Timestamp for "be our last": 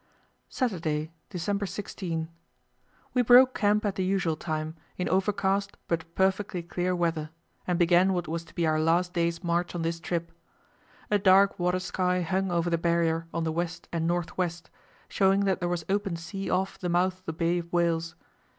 8.55-9.13